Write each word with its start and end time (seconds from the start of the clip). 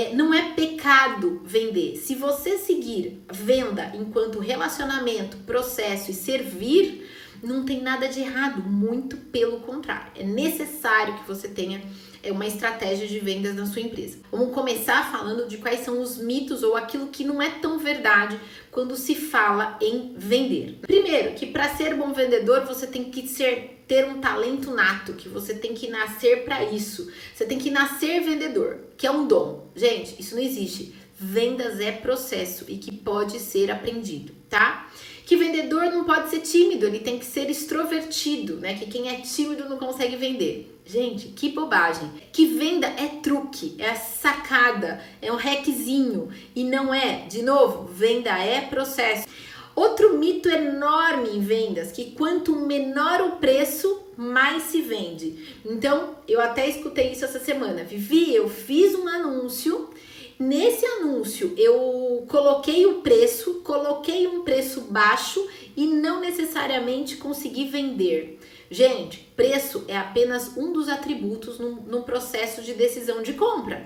É, 0.00 0.14
não 0.14 0.32
é 0.32 0.52
pecado 0.54 1.42
vender. 1.44 1.96
Se 1.96 2.14
você 2.14 2.56
seguir 2.56 3.22
venda 3.30 3.92
enquanto 3.94 4.38
relacionamento, 4.38 5.36
processo 5.38 6.10
e 6.10 6.14
servir, 6.14 7.06
não 7.42 7.66
tem 7.66 7.82
nada 7.82 8.08
de 8.08 8.20
errado, 8.20 8.62
muito 8.62 9.18
pelo 9.18 9.60
contrário. 9.60 10.10
É 10.16 10.24
necessário 10.24 11.18
que 11.18 11.28
você 11.28 11.48
tenha 11.48 11.82
é 12.22 12.32
uma 12.32 12.46
estratégia 12.46 13.06
de 13.06 13.18
vendas 13.18 13.54
na 13.54 13.66
sua 13.66 13.82
empresa. 13.82 14.18
Vamos 14.30 14.54
começar 14.54 15.10
falando 15.10 15.46
de 15.46 15.58
quais 15.58 15.80
são 15.80 16.00
os 16.00 16.16
mitos 16.16 16.62
ou 16.62 16.76
aquilo 16.76 17.08
que 17.08 17.24
não 17.24 17.40
é 17.40 17.50
tão 17.50 17.78
verdade 17.78 18.38
quando 18.70 18.96
se 18.96 19.14
fala 19.14 19.78
em 19.82 20.14
vender. 20.16 20.78
Primeiro, 20.80 21.34
que 21.34 21.46
para 21.46 21.68
ser 21.76 21.94
bom 21.94 22.12
vendedor 22.12 22.64
você 22.64 22.86
tem 22.86 23.04
que 23.04 23.26
ser 23.28 23.79
ter 23.90 24.06
um 24.06 24.20
talento 24.20 24.70
nato, 24.70 25.14
que 25.14 25.28
você 25.28 25.52
tem 25.52 25.74
que 25.74 25.88
nascer 25.88 26.44
para 26.44 26.62
isso. 26.62 27.10
Você 27.34 27.44
tem 27.44 27.58
que 27.58 27.72
nascer 27.72 28.20
vendedor, 28.20 28.78
que 28.96 29.04
é 29.04 29.10
um 29.10 29.26
dom. 29.26 29.68
Gente, 29.74 30.14
isso 30.16 30.36
não 30.36 30.42
existe. 30.42 30.94
Vendas 31.16 31.80
é 31.80 31.90
processo 31.90 32.66
e 32.68 32.76
que 32.76 32.92
pode 32.92 33.40
ser 33.40 33.68
aprendido, 33.68 34.32
tá? 34.48 34.88
Que 35.26 35.36
vendedor 35.36 35.86
não 35.86 36.04
pode 36.04 36.30
ser 36.30 36.38
tímido, 36.38 36.86
ele 36.86 37.00
tem 37.00 37.18
que 37.18 37.24
ser 37.24 37.50
extrovertido, 37.50 38.58
né? 38.58 38.74
Que 38.74 38.86
quem 38.86 39.08
é 39.08 39.16
tímido 39.22 39.68
não 39.68 39.76
consegue 39.76 40.14
vender. 40.14 40.80
Gente, 40.86 41.26
que 41.28 41.48
bobagem. 41.48 42.12
Que 42.32 42.46
venda 42.46 42.86
é 42.86 43.18
truque, 43.20 43.74
é 43.76 43.96
sacada, 43.96 45.02
é 45.20 45.32
um 45.32 45.36
hackzinho 45.36 46.28
e 46.54 46.62
não 46.62 46.94
é, 46.94 47.26
de 47.28 47.42
novo, 47.42 47.92
venda 47.92 48.38
é 48.38 48.60
processo. 48.60 49.26
Outro 49.80 50.18
mito 50.18 50.46
enorme 50.48 51.30
em 51.30 51.40
vendas, 51.40 51.90
que 51.90 52.10
quanto 52.10 52.54
menor 52.54 53.22
o 53.22 53.36
preço, 53.36 54.02
mais 54.14 54.64
se 54.64 54.82
vende. 54.82 55.58
Então, 55.64 56.16
eu 56.28 56.38
até 56.38 56.68
escutei 56.68 57.12
isso 57.12 57.24
essa 57.24 57.40
semana. 57.40 57.82
Vivi, 57.82 58.34
eu 58.34 58.46
fiz 58.46 58.94
um 58.94 59.08
anúncio 59.08 59.88
Nesse 60.40 60.86
anúncio, 60.86 61.52
eu 61.58 62.24
coloquei 62.26 62.86
o 62.86 63.02
preço, 63.02 63.60
coloquei 63.62 64.26
um 64.26 64.42
preço 64.42 64.80
baixo 64.88 65.46
e 65.76 65.86
não 65.86 66.18
necessariamente 66.18 67.18
consegui 67.18 67.68
vender. 67.68 68.38
Gente, 68.70 69.30
preço 69.36 69.84
é 69.86 69.98
apenas 69.98 70.56
um 70.56 70.72
dos 70.72 70.88
atributos 70.88 71.58
no, 71.58 71.82
no 71.82 72.04
processo 72.04 72.62
de 72.62 72.72
decisão 72.72 73.22
de 73.22 73.34
compra. 73.34 73.84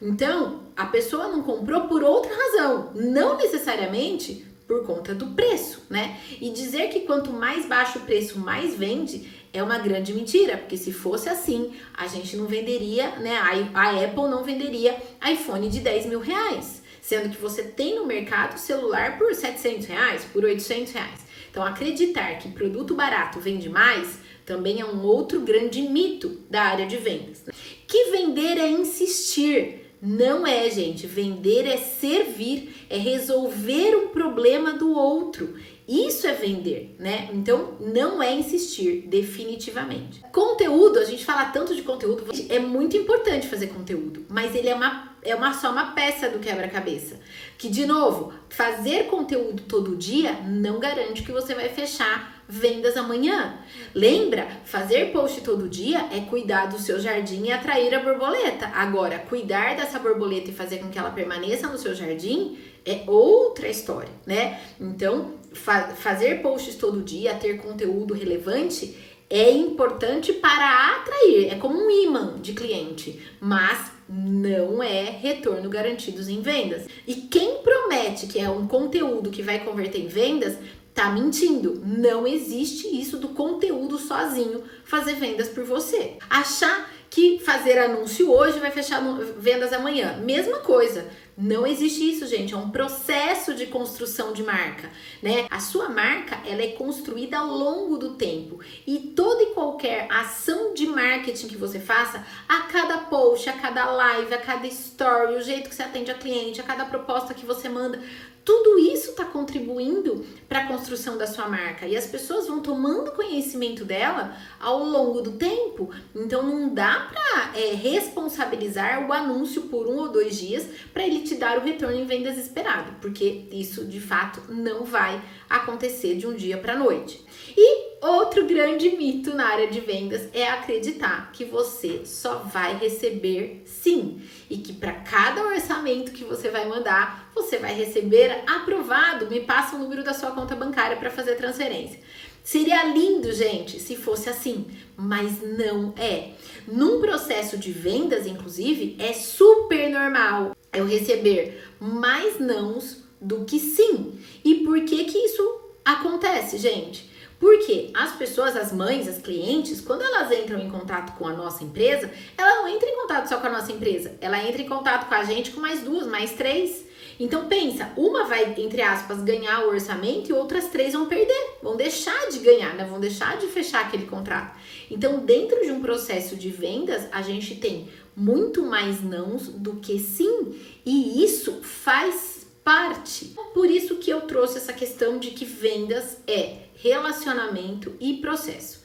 Então, 0.00 0.64
a 0.76 0.86
pessoa 0.86 1.28
não 1.28 1.40
comprou 1.40 1.82
por 1.82 2.02
outra 2.02 2.34
razão, 2.34 2.90
não 2.96 3.36
necessariamente 3.36 4.44
por 4.66 4.84
conta 4.86 5.14
do 5.14 5.28
preço, 5.28 5.82
né? 5.90 6.18
E 6.40 6.50
dizer 6.50 6.88
que 6.88 7.00
quanto 7.00 7.32
mais 7.32 7.66
baixo 7.66 7.98
o 7.98 8.02
preço, 8.02 8.38
mais 8.38 8.74
vende 8.76 9.28
é 9.52 9.62
uma 9.62 9.78
grande 9.78 10.14
mentira, 10.14 10.56
porque 10.56 10.76
se 10.76 10.92
fosse 10.92 11.28
assim, 11.28 11.72
a 11.92 12.06
gente 12.06 12.36
não 12.36 12.46
venderia, 12.46 13.10
né? 13.16 13.36
A, 13.74 13.90
Apple 14.04 14.30
não 14.30 14.42
venderia 14.42 14.96
iPhone 15.30 15.68
de 15.68 15.80
10 15.80 16.06
mil 16.06 16.20
reais, 16.20 16.82
sendo 17.00 17.28
que 17.28 17.40
você 17.40 17.62
tem 17.62 17.96
no 17.96 18.06
mercado 18.06 18.58
celular 18.58 19.18
por 19.18 19.34
700 19.34 19.86
reais, 19.86 20.24
por 20.32 20.44
800 20.44 20.92
reais. 20.92 21.20
Então, 21.50 21.62
acreditar 21.62 22.38
que 22.38 22.48
produto 22.48 22.94
barato 22.94 23.38
vende 23.38 23.68
mais 23.68 24.18
também 24.46 24.80
é 24.80 24.86
um 24.86 25.02
outro 25.02 25.40
grande 25.40 25.82
mito 25.82 26.40
da 26.50 26.62
área 26.62 26.86
de 26.86 26.96
vendas. 26.96 27.44
Né? 27.44 27.52
Que 27.86 28.10
vender 28.10 28.58
é 28.58 28.70
insistir. 28.70 29.82
Não 30.04 30.44
é, 30.44 30.68
gente. 30.68 31.06
Vender 31.06 31.64
é 31.64 31.76
servir, 31.76 32.74
é 32.90 32.98
resolver 32.98 33.94
um 33.94 34.08
problema 34.08 34.72
do 34.72 34.90
outro. 34.92 35.54
Isso 35.86 36.26
é 36.26 36.32
vender, 36.32 36.96
né? 36.98 37.28
Então 37.32 37.76
não 37.80 38.22
é 38.22 38.32
insistir, 38.32 39.06
definitivamente. 39.08 40.20
Conteúdo, 40.32 40.98
a 40.98 41.04
gente 41.04 41.24
fala 41.24 41.46
tanto 41.46 41.74
de 41.74 41.82
conteúdo, 41.82 42.24
é 42.48 42.58
muito 42.58 42.96
importante 42.96 43.48
fazer 43.48 43.68
conteúdo, 43.68 44.24
mas 44.28 44.54
ele 44.54 44.68
é 44.68 44.74
uma 44.74 45.12
é 45.24 45.36
uma 45.36 45.54
só 45.54 45.70
uma 45.70 45.92
peça 45.92 46.28
do 46.28 46.40
quebra-cabeça. 46.40 47.20
Que 47.56 47.68
de 47.68 47.86
novo, 47.86 48.32
fazer 48.48 49.04
conteúdo 49.04 49.62
todo 49.62 49.96
dia 49.96 50.32
não 50.44 50.80
garante 50.80 51.22
que 51.22 51.30
você 51.30 51.54
vai 51.54 51.68
fechar 51.68 52.42
vendas 52.48 52.96
amanhã. 52.96 53.58
Lembra? 53.94 54.48
Fazer 54.64 55.12
post 55.12 55.40
todo 55.42 55.68
dia 55.68 56.08
é 56.12 56.20
cuidar 56.20 56.66
do 56.66 56.78
seu 56.78 57.00
jardim 57.00 57.44
e 57.46 57.52
atrair 57.52 57.94
a 57.94 58.00
borboleta. 58.00 58.66
Agora, 58.74 59.18
cuidar 59.18 59.76
dessa 59.76 59.98
borboleta 59.98 60.50
e 60.50 60.54
fazer 60.54 60.78
com 60.78 60.90
que 60.90 60.98
ela 60.98 61.10
permaneça 61.10 61.68
no 61.68 61.78
seu 61.78 61.94
jardim 61.94 62.58
é 62.84 63.04
outra 63.06 63.68
história, 63.68 64.12
né? 64.26 64.60
Então, 64.80 65.34
fa 65.54 65.88
fazer 65.88 66.42
posts 66.42 66.76
todo 66.76 67.02
dia, 67.02 67.34
ter 67.34 67.58
conteúdo 67.58 68.14
relevante 68.14 68.96
é 69.34 69.50
importante 69.50 70.30
para 70.34 70.98
atrair, 70.98 71.50
é 71.50 71.54
como 71.54 71.78
um 71.78 71.90
imã 71.90 72.34
de 72.38 72.52
cliente, 72.52 73.18
mas 73.40 73.90
não 74.06 74.82
é 74.82 75.04
retorno 75.04 75.70
garantidos 75.70 76.28
em 76.28 76.42
vendas. 76.42 76.86
E 77.06 77.14
quem 77.14 77.62
promete 77.62 78.26
que 78.26 78.38
é 78.38 78.50
um 78.50 78.66
conteúdo 78.66 79.30
que 79.30 79.40
vai 79.40 79.60
converter 79.60 80.00
em 80.00 80.06
vendas, 80.06 80.58
tá 80.92 81.10
mentindo. 81.10 81.80
Não 81.82 82.26
existe 82.26 82.88
isso 82.88 83.16
do 83.16 83.28
conteúdo 83.28 83.96
sozinho 83.96 84.64
fazer 84.84 85.14
vendas 85.14 85.48
por 85.48 85.64
você. 85.64 86.18
Achar 86.28 86.92
que 87.08 87.38
fazer 87.38 87.78
anúncio 87.78 88.30
hoje 88.30 88.58
vai 88.58 88.70
fechar 88.70 89.02
vendas 89.38 89.72
amanhã. 89.72 90.18
Mesma 90.18 90.58
coisa. 90.58 91.06
Não 91.36 91.66
existe 91.66 92.10
isso, 92.10 92.26
gente. 92.26 92.52
É 92.52 92.56
um 92.56 92.70
processo 92.70 93.54
de 93.54 93.66
construção 93.66 94.32
de 94.32 94.42
marca, 94.42 94.90
né? 95.22 95.46
A 95.50 95.60
sua 95.60 95.88
marca, 95.88 96.38
ela 96.46 96.62
é 96.62 96.72
construída 96.72 97.38
ao 97.38 97.46
longo 97.46 97.96
do 97.96 98.14
tempo 98.14 98.60
e 98.86 98.98
toda 98.98 99.42
e 99.42 99.54
qualquer 99.54 100.06
ação 100.10 100.74
de 100.74 100.86
marketing 100.86 101.48
que 101.48 101.56
você 101.56 101.80
faça, 101.80 102.24
a 102.48 102.60
cada 102.62 102.98
post, 102.98 103.48
a 103.48 103.54
cada 103.54 103.84
live, 103.86 104.34
a 104.34 104.38
cada 104.38 104.66
story, 104.66 105.36
o 105.36 105.42
jeito 105.42 105.68
que 105.70 105.74
você 105.74 105.82
atende 105.82 106.10
a 106.10 106.14
cliente, 106.14 106.60
a 106.60 106.64
cada 106.64 106.84
proposta 106.84 107.32
que 107.32 107.46
você 107.46 107.68
manda, 107.68 107.98
tudo 108.44 108.78
isso 108.78 109.10
está 109.10 109.24
contribuindo 109.24 110.26
para 110.48 110.60
a 110.60 110.66
construção 110.66 111.16
da 111.16 111.26
sua 111.26 111.48
marca 111.48 111.86
e 111.86 111.96
as 111.96 112.06
pessoas 112.06 112.48
vão 112.48 112.60
tomando 112.60 113.12
conhecimento 113.12 113.84
dela 113.84 114.36
ao 114.60 114.84
longo 114.84 115.22
do 115.22 115.32
tempo. 115.32 115.90
Então 116.14 116.42
não 116.42 116.74
dá 116.74 117.08
para 117.08 117.21
é, 117.54 117.74
responsabilizar 117.74 119.06
o 119.08 119.12
anúncio 119.12 119.62
por 119.62 119.86
um 119.86 119.96
ou 119.98 120.08
dois 120.08 120.38
dias 120.38 120.66
para 120.92 121.06
ele 121.06 121.20
te 121.20 121.34
dar 121.34 121.58
o 121.58 121.62
retorno 121.62 121.96
em 121.96 122.06
vendas 122.06 122.38
esperado, 122.38 122.96
porque 123.00 123.46
isso 123.50 123.84
de 123.84 124.00
fato 124.00 124.42
não 124.48 124.84
vai 124.84 125.20
acontecer 125.48 126.16
de 126.16 126.26
um 126.26 126.34
dia 126.34 126.56
para 126.58 126.76
noite. 126.76 127.24
E 127.56 127.92
outro 128.00 128.46
grande 128.46 128.90
mito 128.96 129.34
na 129.34 129.46
área 129.46 129.68
de 129.68 129.80
vendas 129.80 130.28
é 130.32 130.48
acreditar 130.48 131.30
que 131.32 131.44
você 131.44 132.04
só 132.04 132.38
vai 132.38 132.76
receber 132.76 133.62
sim 133.64 134.22
e 134.48 134.58
que 134.58 134.72
para 134.72 134.92
cada 134.92 135.42
orçamento 135.46 136.12
que 136.12 136.24
você 136.24 136.50
vai 136.50 136.66
mandar, 136.68 137.30
você 137.34 137.58
vai 137.58 137.74
receber 137.74 138.42
aprovado. 138.46 139.28
Me 139.28 139.40
passa 139.40 139.76
o 139.76 139.78
número 139.78 140.02
da 140.02 140.14
sua 140.14 140.30
conta 140.30 140.56
bancária 140.56 140.96
para 140.96 141.10
fazer 141.10 141.36
transferência. 141.36 142.00
Seria 142.44 142.84
lindo, 142.84 143.32
gente, 143.32 143.78
se 143.78 143.96
fosse 143.96 144.28
assim, 144.28 144.66
mas 144.96 145.40
não 145.40 145.94
é. 145.96 146.30
Num 146.66 147.00
processo 147.00 147.56
de 147.56 147.70
vendas, 147.70 148.26
inclusive, 148.26 148.96
é 148.98 149.12
super 149.12 149.88
normal 149.90 150.56
eu 150.72 150.86
receber 150.86 151.62
mais 151.78 152.40
nãos 152.40 152.98
do 153.20 153.44
que 153.44 153.58
sim. 153.58 154.18
E 154.44 154.56
por 154.56 154.84
que 154.84 155.04
que 155.04 155.18
isso 155.18 155.42
acontece, 155.84 156.58
gente? 156.58 157.11
Porque 157.42 157.90
as 157.92 158.12
pessoas, 158.12 158.56
as 158.56 158.72
mães, 158.72 159.08
as 159.08 159.20
clientes, 159.20 159.80
quando 159.80 160.02
elas 160.02 160.30
entram 160.30 160.60
em 160.60 160.70
contato 160.70 161.18
com 161.18 161.26
a 161.26 161.32
nossa 161.32 161.64
empresa, 161.64 162.08
ela 162.38 162.60
não 162.60 162.68
entra 162.68 162.88
em 162.88 162.94
contato 163.00 163.26
só 163.26 163.38
com 163.38 163.48
a 163.48 163.50
nossa 163.50 163.72
empresa, 163.72 164.12
ela 164.20 164.40
entra 164.48 164.62
em 164.62 164.68
contato 164.68 165.08
com 165.08 165.14
a 165.16 165.24
gente 165.24 165.50
com 165.50 165.60
mais 165.60 165.80
duas, 165.80 166.06
mais 166.06 166.34
três. 166.34 166.84
Então 167.18 167.48
pensa, 167.48 167.90
uma 167.96 168.26
vai, 168.26 168.54
entre 168.58 168.80
aspas, 168.80 169.24
ganhar 169.24 169.64
o 169.64 169.70
orçamento 169.70 170.30
e 170.30 170.32
outras 170.32 170.68
três 170.68 170.92
vão 170.92 171.06
perder, 171.06 171.56
vão 171.60 171.76
deixar 171.76 172.28
de 172.28 172.38
ganhar, 172.38 172.76
né? 172.76 172.84
vão 172.84 173.00
deixar 173.00 173.36
de 173.36 173.48
fechar 173.48 173.86
aquele 173.86 174.06
contrato. 174.06 174.56
Então, 174.88 175.18
dentro 175.18 175.64
de 175.64 175.72
um 175.72 175.80
processo 175.80 176.36
de 176.36 176.48
vendas, 176.48 177.08
a 177.10 177.22
gente 177.22 177.56
tem 177.56 177.88
muito 178.14 178.62
mais 178.62 179.02
nãos 179.02 179.48
do 179.48 179.80
que 179.80 179.98
sim, 179.98 180.54
e 180.86 181.24
isso 181.24 181.60
faz 181.62 182.31
parte. 182.64 183.34
Por 183.54 183.70
isso 183.70 183.96
que 183.96 184.10
eu 184.10 184.22
trouxe 184.22 184.58
essa 184.58 184.72
questão 184.72 185.18
de 185.18 185.30
que 185.30 185.44
vendas 185.44 186.18
é 186.26 186.66
relacionamento 186.76 187.94
e 188.00 188.14
processo. 188.14 188.81